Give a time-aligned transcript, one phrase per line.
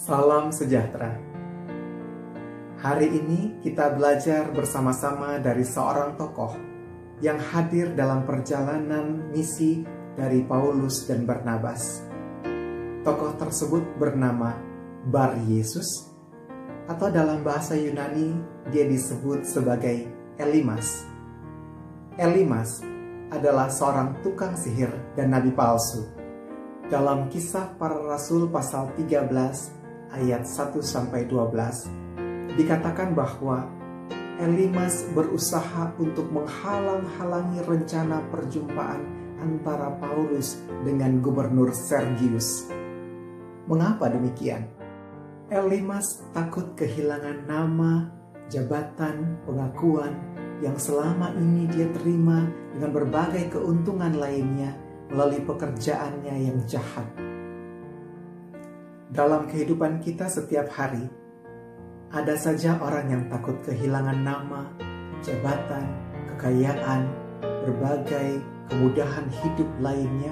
[0.00, 1.12] Salam sejahtera.
[2.80, 6.56] Hari ini kita belajar bersama-sama dari seorang tokoh
[7.20, 9.84] yang hadir dalam perjalanan misi
[10.16, 12.00] dari Paulus dan Barnabas.
[13.04, 14.56] Tokoh tersebut bernama
[15.04, 16.08] Bar Yesus
[16.88, 18.40] atau dalam bahasa Yunani
[18.72, 20.08] dia disebut sebagai
[20.40, 21.04] Elimas.
[22.16, 22.80] Elimas
[23.28, 26.08] adalah seorang tukang sihir dan nabi palsu.
[26.88, 29.79] Dalam kisah para rasul pasal 13
[30.14, 33.66] ayat 1 sampai 12 dikatakan bahwa
[34.40, 39.04] Elimas berusaha untuk menghalang-halangi rencana perjumpaan
[39.36, 42.64] antara Paulus dengan gubernur Sergius.
[43.68, 44.64] Mengapa demikian?
[45.52, 48.08] Elimas takut kehilangan nama,
[48.48, 50.16] jabatan, pengakuan
[50.64, 54.72] yang selama ini dia terima dengan berbagai keuntungan lainnya
[55.12, 57.29] melalui pekerjaannya yang jahat
[59.10, 61.10] dalam kehidupan kita setiap hari,
[62.14, 64.70] ada saja orang yang takut kehilangan nama,
[65.18, 65.90] jabatan,
[66.34, 67.10] kekayaan,
[67.42, 68.38] berbagai
[68.70, 70.30] kemudahan hidup lainnya,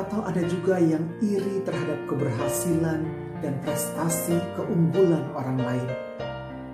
[0.00, 3.04] atau ada juga yang iri terhadap keberhasilan
[3.44, 5.88] dan prestasi keunggulan orang lain,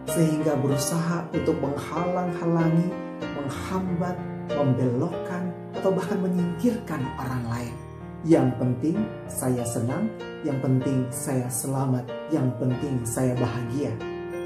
[0.07, 2.87] sehingga berusaha untuk menghalang-halangi,
[3.19, 4.15] menghambat,
[4.47, 7.75] membelokkan, atau bahkan menyingkirkan orang lain.
[8.23, 10.07] Yang penting saya senang,
[10.47, 13.91] yang penting saya selamat, yang penting saya bahagia.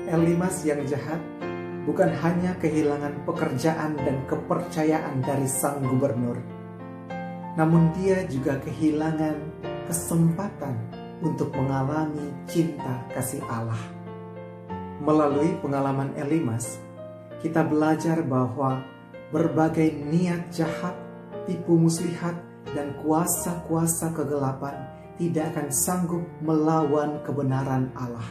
[0.08, 1.20] Elimas yang jahat
[1.84, 6.40] bukan hanya kehilangan pekerjaan dan kepercayaan dari sang gubernur,
[7.60, 9.36] namun dia juga kehilangan
[9.84, 10.76] kesempatan
[11.20, 13.78] untuk mengalami cinta kasih Allah.
[15.04, 16.80] Melalui pengalaman Elimas,
[17.44, 18.80] kita belajar bahwa
[19.28, 20.96] berbagai niat jahat,
[21.44, 22.45] tipu muslihat,
[22.76, 24.76] dan kuasa-kuasa kegelapan
[25.16, 28.28] tidak akan sanggup melawan kebenaran Allah.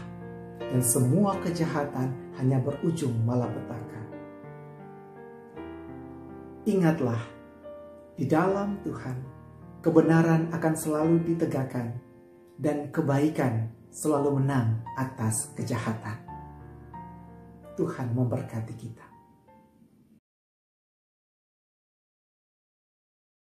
[0.61, 4.01] Dan semua kejahatan hanya berujung malapetaka.
[6.69, 7.21] Ingatlah,
[8.13, 9.17] di dalam Tuhan,
[9.81, 11.97] kebenaran akan selalu ditegakkan
[12.61, 16.21] dan kebaikan selalu menang atas kejahatan.
[17.75, 19.14] Tuhan memberkati kita.